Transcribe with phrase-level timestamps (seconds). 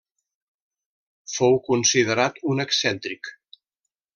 [1.35, 3.35] Fou considerat un excèntric.